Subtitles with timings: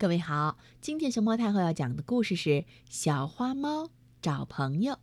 [0.00, 2.50] 各位好，今天熊猫太后要讲的故事是
[2.88, 3.90] 《小花猫
[4.22, 4.94] 找朋友》。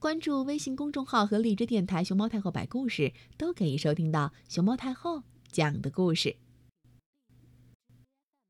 [0.00, 6.34] 关注微信公众号和荔枝电台“熊猫太后摆故事”，都可以收听到熊猫太后讲的故事。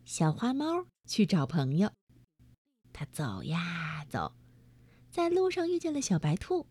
[0.06, 1.92] 小花猫去找朋友，
[2.94, 4.32] 它走呀走，
[5.10, 6.66] 在路上遇见了小白兔。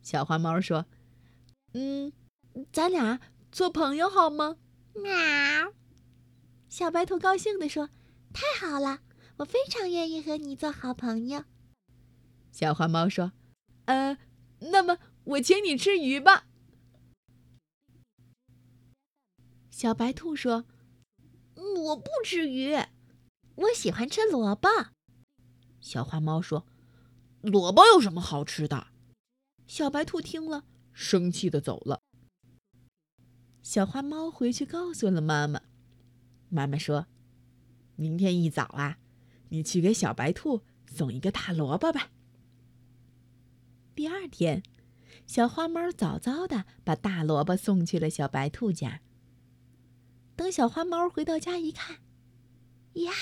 [0.00, 0.86] 小花猫说
[1.74, 2.10] ：“嗯，
[2.72, 3.20] 咱俩
[3.50, 4.56] 做朋友好吗？”
[4.96, 5.74] 喵。
[6.82, 7.90] 小白兔高兴地说
[8.34, 9.02] ：“太好了，
[9.36, 11.44] 我非常愿意和你做好朋友。”
[12.50, 13.30] 小花猫说
[13.86, 14.18] ：“呃，
[14.58, 16.48] 那么我请你吃鱼吧。”
[19.70, 20.64] 小白兔说
[21.54, 22.74] ：“我不吃鱼，
[23.54, 24.68] 我喜欢吃萝卜。”
[25.80, 26.66] 小花猫说
[27.42, 28.88] ：“萝卜有什么好吃的？”
[29.68, 32.02] 小白兔听了，生气的走了。
[33.62, 35.62] 小花猫回去告诉了妈妈。
[36.54, 37.06] 妈妈说
[37.96, 38.98] ：“明天一早啊，
[39.48, 42.10] 你去给小白兔送一个大萝卜吧。”
[43.96, 44.62] 第二天，
[45.26, 49.00] 小花猫早早的把大萝卜送去了小白兔家。
[50.36, 52.00] 等小花猫回到家一看，
[52.96, 53.12] 呀，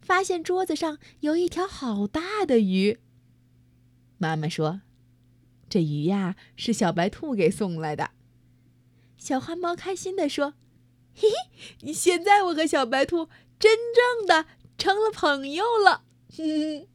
[0.00, 2.98] 发现桌子上有一条好大的鱼。
[4.18, 4.82] 妈妈说
[5.70, 8.10] ：“这鱼呀，是小白兔给送来的。”
[9.16, 10.54] 小花猫开心的说。
[11.20, 11.28] 嘿
[11.82, 14.46] 嘿，现在我和小白兔真正的
[14.78, 16.02] 成了朋友了。